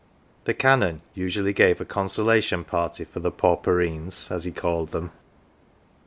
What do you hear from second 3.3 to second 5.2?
pauperines" as he called them.